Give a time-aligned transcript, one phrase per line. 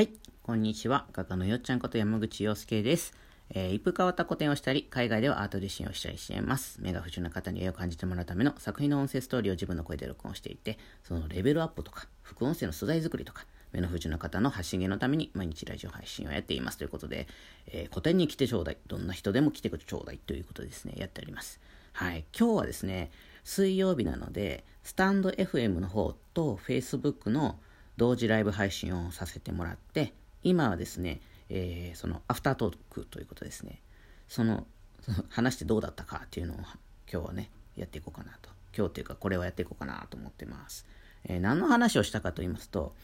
[0.00, 0.08] はい、
[0.42, 1.04] こんにちは。
[1.12, 3.12] 画家のよっちゃんこと山口洋介です。
[3.50, 6.80] えー一風変わった個展をしたり、海外ではアートディシンをしたりしています。
[6.80, 17.28] 目が不自由な方に絵を感じてもらうための作品の音声ストーリーを自分の声で録音していて、そのレベルアップとか、副音声の素材作りとか、目の不自由な方の発信源のために毎日ラジオ配信をやっていますということで、
[17.66, 18.78] えー個展に来てちょうだい。
[18.86, 21.60] どんな人でも来てちょうだいということでですね、やっております。
[21.92, 23.10] はい、今日はですね、
[23.44, 27.58] 水曜日なので、スタンド FM の方と Facebook の
[28.00, 31.20] 同時ライブ配信をさせてもらって、今はですね、
[31.50, 33.82] えーそのアフタートークということですね、
[34.26, 34.66] その
[35.02, 36.70] その 話してどうだったかっていうのを今
[37.06, 38.48] 日はね、やっていこうかなと。
[38.74, 40.86] 今日っていうかこれをやっていこうかなと思ってます。
[41.24, 42.96] えー何の話をしたかと言いますと、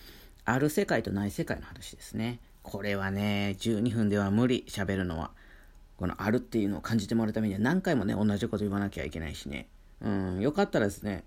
[0.46, 2.40] ある世界とない世界の話ですね。
[2.62, 5.30] これはね、12分では無理、喋るのは。
[5.98, 9.68] このあるっていうのを感じてもらうためには何回もね、同じこと言わなきゃいけないしね。
[10.00, 11.24] うん、よかったらですね、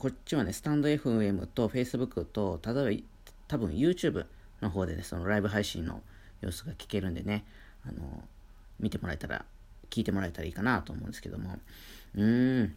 [0.00, 3.02] こっちはね、スタンド FM と Facebook と、例えば
[3.48, 4.24] 多分 YouTube
[4.62, 6.00] の方でね、そのライブ配信の
[6.40, 7.44] 様子が聞けるんでね、
[7.86, 8.24] あの、
[8.78, 9.44] 見てもらえたら、
[9.90, 11.58] 聞いてもらえたらいいかなと思うんですけども。
[12.14, 12.74] うーん。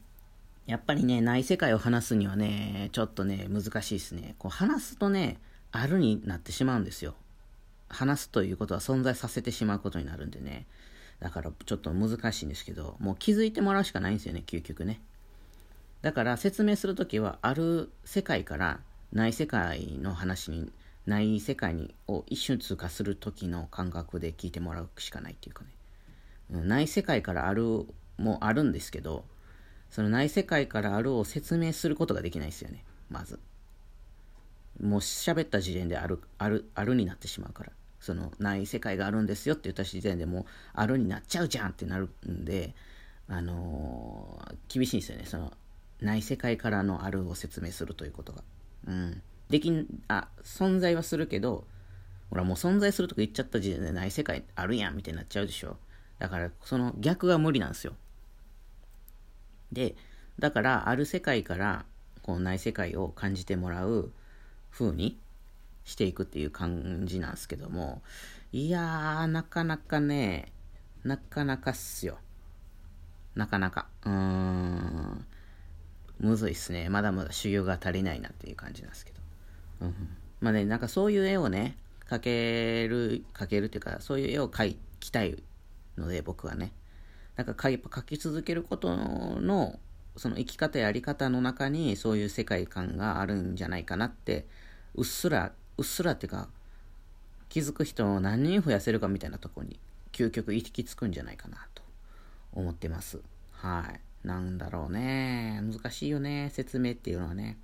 [0.65, 4.35] やっぱりね、ない世界を話すにはね、ちょっとね、難しいですね。
[4.37, 5.37] こう話すとね、
[5.71, 7.15] あるになってしまうんですよ。
[7.87, 10.65] 話すということは存在させてしまうことになるんでね。
[11.21, 14.99] だからちょっと難しいんですけど、もう気づいてもらうしかないんですよね、究極ね。
[16.03, 18.81] だから説明するときは、ある世界から
[19.13, 20.69] ない世界の話に、
[21.05, 25.69] ない世界にを一瞬通過する時の感覚で聞いてもらうしかないっていうかね。
[26.51, 27.85] うんない世界からある
[28.17, 29.23] もあるんですけど、
[29.89, 33.39] そのない世界からあるを説明することができないですよね、まず。
[34.81, 37.71] もう喋った時点である、ある、あるになってしまうから。
[38.01, 42.75] その、ない世界があるんですよって言った時点でもう、あるになっちゃうじゃんってなるんで、
[43.29, 45.25] あのー厳しいんですよね。
[45.25, 45.53] その、
[46.03, 48.43] ない世界からのあるを説明するということが。
[48.87, 49.21] うん。
[49.49, 51.65] できん、あ、存在はするけど、
[52.29, 55.77] ほらもう存在するとか言っちゃった時点でない世界あるやんみたいになっちゃうでしょ。
[56.19, 57.93] だから、その逆が無理なんですよ。
[59.71, 59.95] で、
[60.39, 61.85] だから、ある世界から、
[62.21, 64.11] こう、ない世界を感じてもらう
[64.71, 65.19] 風に
[65.85, 68.01] していくっていう感じなんですけども、
[68.51, 70.51] いやー、なかなかね、
[71.03, 72.17] なかなかっすよ。
[73.35, 73.87] なかなか。
[74.05, 75.25] うーん。
[76.23, 76.89] むずいっすね。
[76.89, 79.19] まだまだ修行が足りないなっていう感じなんですけど。
[79.81, 79.93] うん。
[80.39, 81.77] まあね、なんかそういう絵をね、
[82.09, 85.43] 描ける、描けるっていうか、そういう絵を描きたい
[85.97, 86.71] ので、僕はね。
[87.35, 89.79] なんか描き続けることの、
[90.15, 94.45] その生き方ややり方の中にそういう世界観があるんじゃないかなって、
[94.95, 96.47] うっすら、うっすらっていうか、
[97.49, 99.77] 気づく人を何人増やせるかみたいなとこに、
[100.13, 101.83] 究極行き着くんじゃないかなと
[102.53, 103.19] 思ってます。
[103.51, 104.12] はい。
[104.23, 105.61] なんだろうね。
[105.61, 106.49] 難しいよね。
[106.53, 107.57] 説明っていうのはね。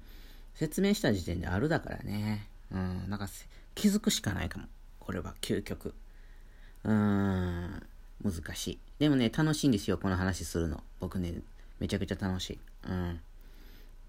[0.55, 2.47] 説明した時点であるだからね。
[2.71, 3.09] うん。
[3.09, 3.27] なんか
[3.75, 4.65] 気づくしかないかも。
[4.99, 5.93] これは究極。
[6.83, 7.83] うーん。
[8.23, 8.79] 難しい。
[8.99, 9.97] でもね、楽しいんですよ。
[9.97, 10.83] この話するの。
[10.99, 11.35] 僕ね、
[11.79, 12.59] めちゃくちゃ楽しい。
[12.89, 13.19] うん。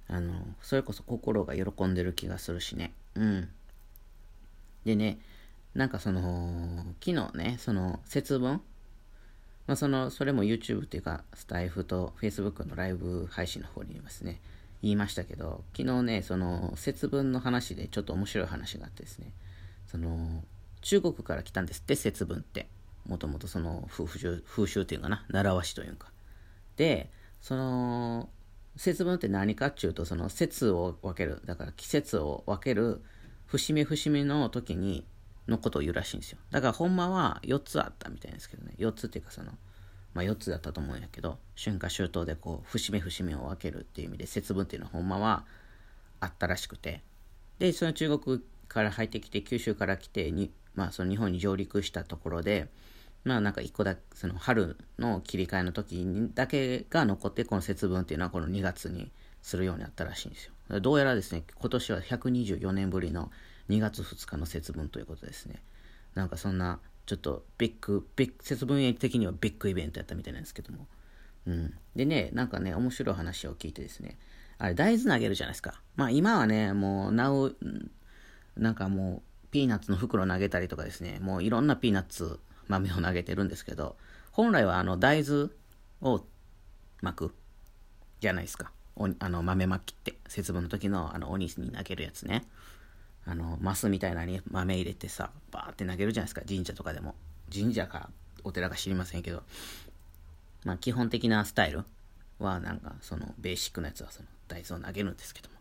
[0.09, 2.93] あの、それこそ心が喜んでる気がするしね。
[3.15, 3.49] うん。
[4.85, 5.21] でね、
[5.75, 8.61] なんかその、昨日ね、その、節分
[9.71, 14.41] まあ、その、それも YouTube っていうか、スタイフと Facebook のライブ配信の方にですね、
[14.83, 19.33] 言いましたけど、昨日ね、その、節分の話でちょっと面白い話があってですね、
[19.87, 20.43] その、
[20.81, 22.67] 中国から来たんですって、節分って。
[23.07, 26.11] もともとその、風習、風習っていうかな、習わしというか。
[26.75, 27.09] で、
[27.41, 28.29] その、
[28.75, 33.03] 節分って何かっていうと、その節を分ける、だから季節を分ける、
[33.47, 35.07] 節目節目の時に、
[35.51, 36.39] のことを言うらしいんですよ。
[36.51, 38.75] だからほんまは4つあったみたいですけどね。
[38.79, 39.53] 4つっていうかその、
[40.15, 45.45] まあ4つだったと思うんやけど、春夏秋冬でこう、節目節目を分けるっていう意味で、節分っていうのはほんまは
[46.21, 47.03] あったらしくて。
[47.59, 52.69] で、その中国から入ってきて、九州から来てに、まあその日本に上陸したところで、
[53.25, 59.11] まあなんか一個だけその春の切り替えの時にだけが残って、この節分っていうのはこの2月に
[59.43, 60.81] するようになったらしいんですよ。
[60.81, 63.31] どうやらですね、今年は124年ぶりの
[63.71, 65.63] 2月2日の節分ということですね。
[66.15, 70.87] なんかそんな、ちょっとビッグ、ビッグ、節分的にはビッグイベントやったみたいなんですけども。
[71.47, 71.75] うん。
[71.95, 74.19] でね、なんかね、面白い話を聞いてですね、
[74.59, 75.81] あれ大豆投げるじゃないですか。
[75.97, 77.53] まあ今はね、もう、なお、
[78.57, 83.97] なんかもう、ピーナッツの袋投げたりとかですね、もういろんなピーナッツ豆を投げてるんですけど、
[84.33, 85.51] 本来はあの大豆
[86.03, 86.25] を
[87.03, 87.35] 巻く
[88.21, 88.73] じゃないですか。
[88.97, 92.45] おあの豆まきって、節分の時のあの鬼に投げるやつね。
[93.27, 97.15] あの、マスみたいなのに豆入れてさ、バーって投げるじゃないですか、神社とかでも。
[97.53, 98.11] 神社か
[98.45, 99.43] お寺か知りませんけど。
[100.65, 101.85] まあ基本的なスタイル
[102.39, 105.57] はなんかそのベーシックなやつはその大豆を投げるんですけども。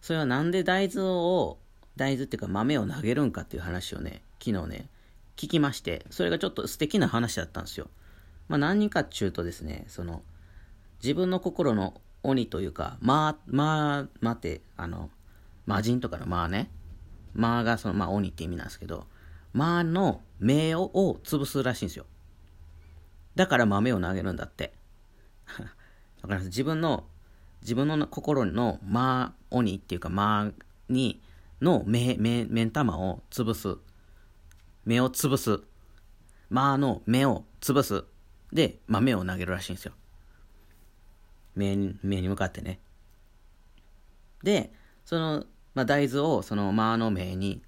[0.00, 1.58] それはなんで大豆を
[1.96, 4.88] 大豆っていうか豆を投げるんかっていう話をね、昨日ね、
[5.36, 7.88] 聞きまして、それがちょっと素敵な話だったんですよ。
[8.48, 10.22] まあ何人かっちゅうとですね、その、
[11.02, 15.10] 自分の心の鬼というか、まあ、まあ、待って、あの、
[15.66, 16.70] 魔人とかのまあね、
[17.34, 19.06] まあがその、まあ鬼って意味なんですけど、
[19.52, 22.06] まあの目をを潰すらしいんですよ。
[23.34, 24.72] だから豆を投げるんだって。
[26.22, 27.04] だから自分の、
[27.62, 31.20] 自分の心のまあ鬼っていうかまあに、
[31.60, 33.78] の目、目、目ん玉を潰す。
[34.84, 35.62] 目を潰す。
[36.50, 38.04] まあの目を潰す。
[38.52, 39.92] で、豆を投げるらしいんですよ。
[41.54, 42.80] 目に、目に向かってね。
[44.42, 44.72] で、
[45.04, 47.62] その、まあ、大豆をそのまあの目に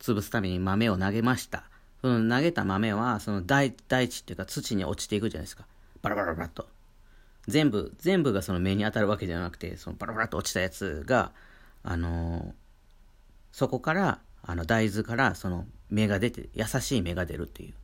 [0.00, 1.64] 潰すために豆を投げました。
[2.00, 5.66] その投げた豆は、その大大地っていうか土に落ちていくじゃないですか。
[6.02, 6.66] バラバラバラと。
[7.46, 11.32] 全部、全部がその目に当たるわけじゃなくて、そのバラバラと落ちたやつが、
[11.84, 12.52] あのー、
[13.52, 17.74] そこから、あの大豆からその芽が出て、優しい芽が出るっていう。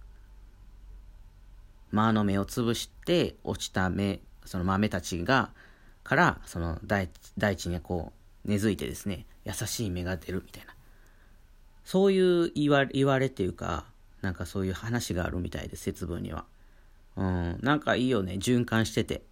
[1.93, 5.51] 間の芽を潰して落ちた芽、その豆たちが、
[6.03, 8.18] からその大大地にこう
[8.49, 10.75] 根付いてですね、優しい芽が出るみたいな。
[11.85, 13.85] そういう言われ、言われっていうか、
[14.23, 16.47] なんかそういう話があるみたいです、節分には。
[17.17, 19.23] うん、なんかいいよね、循環してて。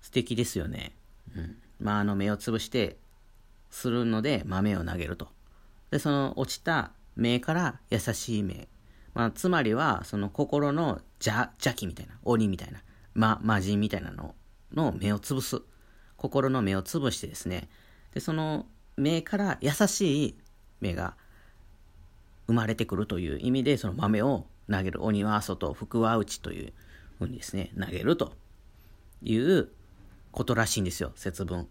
[0.00, 0.94] 素敵ですよね。
[1.34, 1.56] うん。
[1.80, 2.98] まあ、あの芽を潰して、
[3.70, 5.28] するので豆を投げると。
[5.90, 8.68] で、その落ちた芽から優しい芽。
[9.14, 12.82] まあ、つまりは、その心の邪、邪気みたいな、鬼みたいな、
[13.14, 14.34] ま、魔人みたいなの
[14.74, 15.62] の目を潰す。
[16.16, 17.68] 心の目を潰してですね、
[18.14, 18.66] で、その
[18.96, 20.38] 目から優しい
[20.80, 21.16] 目が
[22.46, 25.04] 生まれてくるという意味で、その豆を投げる。
[25.04, 26.72] 鬼は外、福は内という
[27.18, 28.34] ふうにですね、投げると
[29.22, 29.68] いう
[30.32, 31.68] ことらしいんですよ、節分。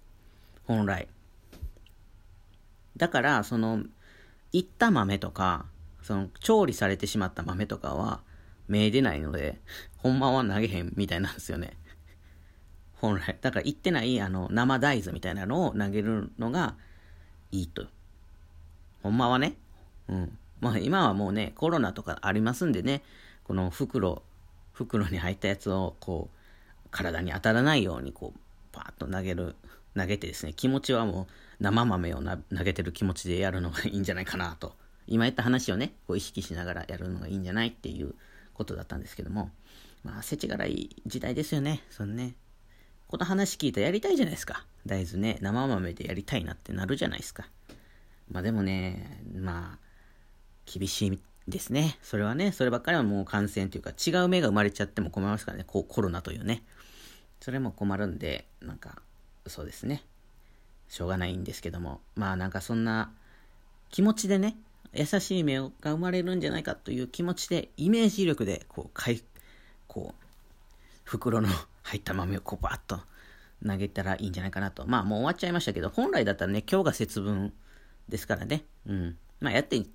[0.65, 1.07] 本来。
[2.97, 3.83] だから、その、
[4.51, 5.65] いった豆とか、
[6.01, 8.21] その、調理されてしまった豆とかは、
[8.67, 9.59] 目出ないので、
[9.97, 11.77] ほんまは投げへんみたいなんですよね。
[13.03, 13.37] 本来。
[13.41, 16.75] だから、いってない、あの、生大豆みたいなのを投げるのが
[17.51, 17.85] いいと。
[19.01, 19.55] ほんまはね。
[20.07, 20.37] うん。
[20.61, 23.03] まあ今はもうね、コロナとかありますんでね、
[23.43, 24.23] この袋、
[24.71, 28.39] 袋に入ったやつをこう、体に当たらないようにこう、
[28.71, 29.57] パーッと投げる、
[29.97, 34.77] 投げてですね、気持ちはもう生豆を投げてる気持ちでやるのがいいんじゃないかなと。
[35.07, 38.15] 今言った話をね、こう意識しながらやるのがいいんじゃないっていう
[38.53, 39.51] ことだったんですけども、
[40.05, 42.35] まあ、世知辛い時代ですよね、そのね。
[43.13, 44.65] この話聞いたらやりたいじゃないですか。
[44.87, 47.47] 大豆ね、生豆でやりたいなってなるじゃないですか。
[48.31, 49.79] まあでもね、まあ、
[50.65, 51.99] 厳しいですね。
[52.01, 56.63] それはね、そればっかりはもう感染というか、違う目が生まれちゃっても困りますからね、こうコロナというね。
[57.39, 59.03] それも困るんで、なんか、
[59.45, 60.03] そうですね。
[60.89, 63.11] しょうがないんですけども、まあなんかそんな
[63.91, 64.57] 気持ちでね、
[64.91, 69.21] 優しい目が生まれるんじゃないかという気持ちで、イメージ力で、こう、かい、
[69.85, 70.25] こう、
[71.03, 71.49] 袋の
[71.93, 72.99] 入った豆をこうバッと
[73.65, 74.87] 投げたらいいんじゃないかなと。
[74.87, 77.53] まあもう終わっちゃいましたけど、本来だったらね、今日が節分
[78.09, 78.65] ですからね。
[78.87, 79.17] うん。
[79.39, 79.89] まあやってい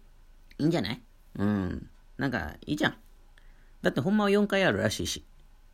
[0.59, 1.03] いんじゃない？
[1.37, 1.91] うん。
[2.17, 2.97] なんか、いいじゃん。
[3.83, 5.25] だってほんまは4回あるらしいし。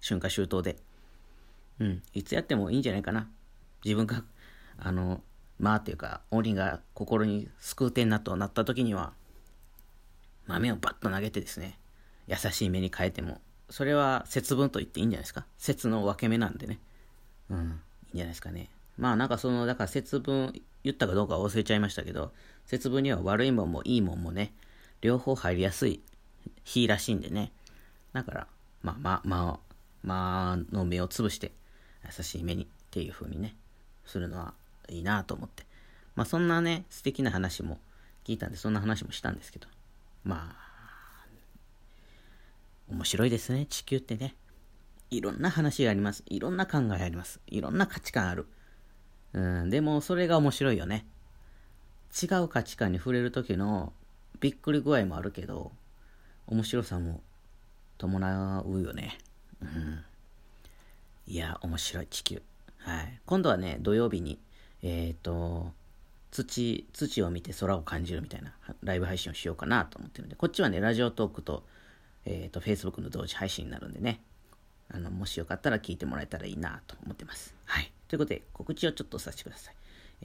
[0.02, 0.76] 春夏秋冬で。
[1.78, 2.02] うん。
[2.12, 3.28] いつやってもいいんじゃないかな。
[3.84, 4.24] 自分が、
[4.78, 5.22] あの、
[5.58, 9.12] まあっていうか、鬼が心に救う点なとなった時には、
[10.46, 11.78] 豆をバッと投げてですね、
[12.26, 13.40] 優しい目に変えても、
[13.70, 15.46] それは節分と言っていいんじゃないですか？
[15.58, 16.78] 節の分け目なんでね。
[17.50, 17.58] うん。
[17.58, 17.70] いいん
[18.14, 18.68] じゃないですかね。
[18.98, 20.52] まあなんかその、だから節分、
[20.84, 22.32] 言ったかどうか忘れちゃいましたけど、
[22.66, 24.52] 節分には悪いもんもいいもんもね、
[25.00, 26.00] 両方入りやすい
[26.64, 27.52] 日らしいんでね。
[28.12, 28.46] だから、
[28.82, 31.52] まあまあまあ、まあの目を潰して
[32.04, 33.56] 優しい目にっていう風にね、
[34.04, 34.54] するのは
[34.88, 35.64] いいなと思って。
[36.14, 37.78] まあそんなね、素敵な話も
[38.24, 39.66] 聞いたんで、そんな話もしたんですけど。
[40.22, 40.63] まあ、
[42.88, 44.34] 面白いですね、地球ってね。
[45.10, 46.22] いろんな話があります。
[46.26, 47.40] いろんな考えあります。
[47.46, 48.46] いろんな価値観ある。
[49.32, 51.06] うん、でもそれが面白いよね。
[52.22, 53.92] 違う価値観に触れる時の
[54.40, 55.72] びっくり具合もあるけど、
[56.46, 57.22] 面白さも
[57.98, 59.18] 伴うよね。
[59.60, 60.04] うん。
[61.26, 62.42] いや、面白い地球。
[62.78, 63.20] はい。
[63.24, 64.38] 今度はね、土曜日に、
[64.82, 65.72] えっ、ー、と、
[66.30, 71.64] 土、土を見て空を感じるみたいなライブ配信をしようかなと思ってるんで、こっちはね、ラジオトークと、
[72.26, 74.20] えっ、ー、と、Facebook の同時配信になるんでね、
[74.90, 77.54] あの、もしよかったら聞いてもらえたらいいなと思ってます。
[77.64, 77.92] はい。
[78.08, 79.74] ということで、告知をちょっとさせてください。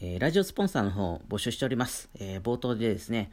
[0.02, 2.10] えー、ラジオスポンサーの方を募集しております。
[2.20, 3.32] えー、冒頭でですね、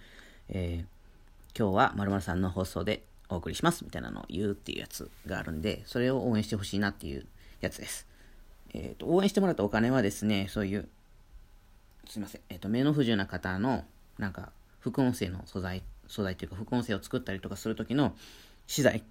[0.49, 7.27] えー、今日は〇〇さんの放送でお送りしますみたいなのを言うっていうやつがあるんで、それを応援してほしいなっていう
[7.61, 8.07] やつです。
[8.75, 10.89] えっ、と、応援してもらったお金はですね、そういう、
[12.09, 13.85] すいません、えっ、と、目の不自由な方の、
[14.19, 18.15] なんか、副音声の素材、素材というか副音声を作ったりとかするときの
[18.67, 19.05] 資材、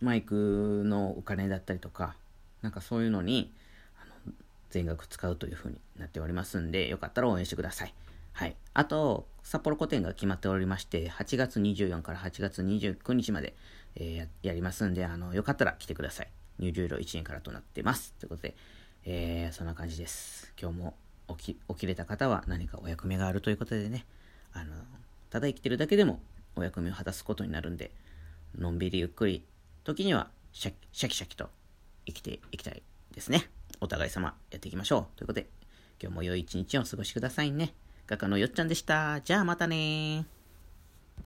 [0.00, 2.16] マイクのお金だったりとか、
[2.62, 3.52] なんかそういうのに、
[4.02, 4.32] あの
[4.70, 7.94] 全額使うというふうになっておりますんで、よかったら応援してください。
[8.32, 8.56] はい。
[8.74, 13.54] あと、札幌個展が決まっておりまして、8月24から8月29日まで、
[13.94, 16.28] えー、やりますんで、あの、よかったら来てください。
[16.58, 18.14] 入場料1円からとなってます。
[18.18, 18.54] ということで、
[19.04, 20.52] えー、そんな感じです。
[20.60, 20.94] 今日も
[21.38, 24.04] 起き、起きれた方は何かお役目があるということでね、
[24.52, 24.74] あの、
[25.30, 26.20] ただ生きてるだけでも
[26.56, 27.92] お役目を果たすことになるんで、
[28.58, 29.44] のんびりゆっくり、
[29.84, 31.50] 時にはシャキシャキシャキと
[32.06, 32.82] 生きていきたい
[33.14, 33.48] ですね。
[33.80, 35.16] お互い様やっていきましょう。
[35.16, 35.48] ということで、
[36.02, 37.74] 今日も良い一日をお過ごしくださいね。
[38.06, 39.20] 画家のよっちゃんでした。
[39.20, 40.26] じゃあまたね